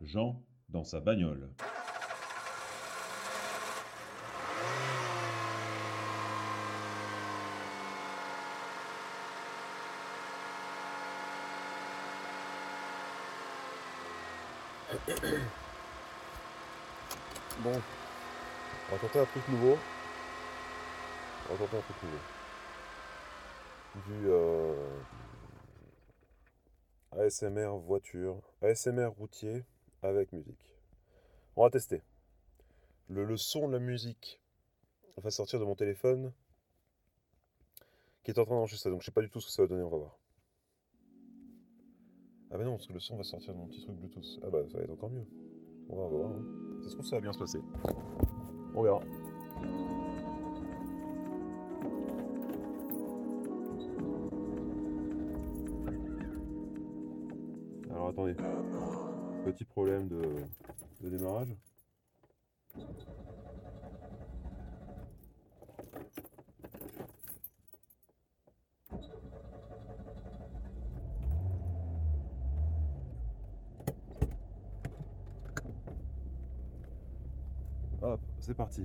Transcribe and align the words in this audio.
Jean 0.00 0.42
dans 0.68 0.84
sa 0.84 1.00
bagnole. 1.00 1.48
Bon, 17.62 17.72
on 18.88 18.92
va 18.94 18.98
tenter 19.02 19.18
un 19.18 19.26
truc 19.26 19.46
nouveau. 19.50 19.78
On 21.50 21.52
va 21.52 21.58
tenter 21.58 21.76
un 21.76 21.80
truc 21.80 21.96
nouveau. 22.04 22.16
Du 24.06 24.30
euh, 24.30 25.02
ASMR 27.12 27.78
voiture, 27.84 28.40
ASMR 28.62 29.08
routier 29.18 29.64
avec 30.02 30.32
musique. 30.32 30.76
On 31.56 31.62
va 31.62 31.70
tester. 31.70 32.02
Le, 33.08 33.36
son 33.36 33.68
de 33.68 33.72
la 33.72 33.78
musique 33.80 34.40
va 35.16 35.30
sortir 35.30 35.58
de 35.58 35.64
mon 35.64 35.74
téléphone 35.74 36.32
qui 38.22 38.30
est 38.30 38.38
en 38.38 38.44
train 38.44 38.54
d'enregistrer. 38.54 38.90
Donc 38.90 39.00
je 39.00 39.06
sais 39.06 39.12
pas 39.12 39.22
du 39.22 39.30
tout 39.30 39.40
ce 39.40 39.46
que 39.46 39.52
ça 39.52 39.62
va 39.62 39.68
donner, 39.68 39.82
on 39.82 39.90
va 39.90 39.98
voir. 39.98 40.18
Ah 42.52 42.58
bah 42.58 42.64
non, 42.64 42.72
parce 42.72 42.86
que 42.86 42.92
le 42.92 43.00
son 43.00 43.16
va 43.16 43.24
sortir 43.24 43.52
de 43.52 43.58
mon 43.58 43.66
petit 43.66 43.80
truc 43.80 43.96
Bluetooth. 43.96 44.40
Ah 44.42 44.50
bah 44.50 44.62
ça 44.70 44.78
va 44.78 44.84
être 44.84 44.90
encore 44.90 45.10
mieux. 45.10 45.26
On 45.88 45.96
va 45.96 46.08
voir. 46.08 46.30
Hein. 46.30 46.44
Ça 46.82 46.88
se 46.88 46.94
trouve, 46.94 47.06
ça 47.06 47.16
va 47.16 47.22
bien 47.22 47.32
se 47.32 47.38
passer? 47.38 47.60
On 48.74 48.82
verra. 48.82 49.00
Alors 57.90 58.08
attendez. 58.08 58.34
Petit 59.44 59.64
problème 59.64 60.06
de, 60.08 61.08
démarrage. 61.08 61.56
Hop, 78.02 78.20
c'est 78.40 78.54
parti. 78.54 78.84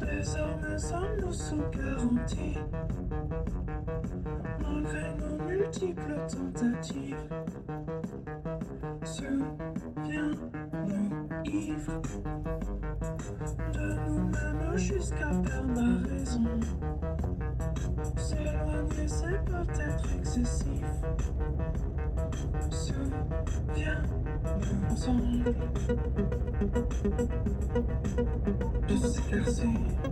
Désormais 0.00 0.78
sommes-nous 0.78 1.32
sous 1.32 1.62
garantie. 1.70 2.58
Malgré 4.60 5.14
nos 5.14 5.42
multiples 5.44 6.26
tentatives. 6.28 7.16
Souviens-nous 9.04 10.48
ivres 11.44 12.02
de 13.72 13.86
nous-mêmes 14.06 14.76
jusqu'à 14.76 15.30
perdre 15.30 15.74
la 15.74 16.08
raison. 16.10 16.60
S'éloigner, 18.16 19.08
c'est 19.08 19.44
peut-être 19.46 20.04
excessif. 20.18 20.84
Souviens-nous 22.70 24.12
ensemble 24.92 25.54
de 29.32 30.11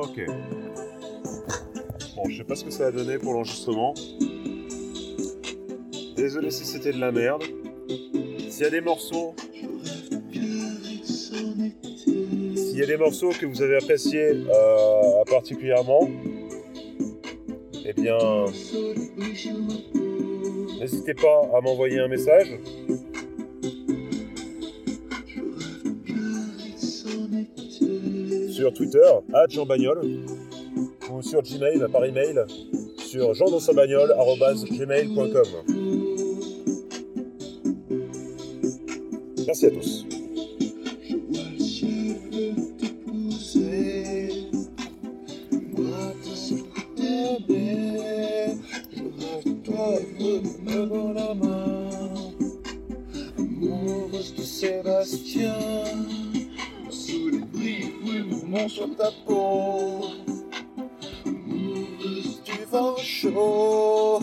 Ok. 0.00 0.26
Bon, 2.14 2.28
je 2.28 2.36
sais 2.36 2.44
pas 2.44 2.54
ce 2.54 2.64
que 2.64 2.70
ça 2.70 2.86
a 2.86 2.92
donné 2.92 3.18
pour 3.18 3.32
l'enregistrement. 3.32 3.94
Désolé 6.16 6.52
si 6.52 6.64
c'était 6.64 6.92
de 6.92 7.00
la 7.00 7.10
merde. 7.10 7.42
S'il 8.48 8.62
y 8.62 8.66
a 8.66 8.70
des 8.70 8.80
morceaux. 8.80 9.34
S'il 12.54 12.78
y 12.78 12.82
a 12.82 12.86
des 12.86 12.96
morceaux 12.96 13.30
que 13.30 13.46
vous 13.46 13.60
avez 13.60 13.76
appréciés 13.76 14.30
euh, 14.34 15.24
particulièrement, 15.28 16.08
eh 17.84 17.92
bien. 17.92 18.18
N'hésitez 20.78 21.14
pas 21.14 21.50
à 21.56 21.60
m'envoyer 21.60 21.98
un 21.98 22.08
message. 22.08 22.48
Twitter, 28.72 29.10
à 29.32 29.46
Jean 29.48 29.64
Bagnol, 29.66 30.00
ou 31.10 31.22
sur 31.22 31.42
Gmail 31.42 31.86
par 31.90 32.04
email 32.04 32.44
sur 32.98 33.34
jeandansabagnol.gmail.com 33.34 35.42
Merci 39.46 39.66
à 39.66 39.70
tous. 39.70 40.04
Sébastien, 54.58 55.54
mon 58.48 58.68
sur 58.68 58.96
ta 58.96 59.10
peau. 59.26 60.00
Tu 62.44 62.64
vent 62.70 62.96
chaud. 62.96 64.17